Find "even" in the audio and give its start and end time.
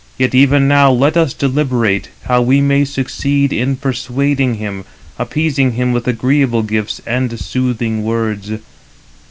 0.33-0.67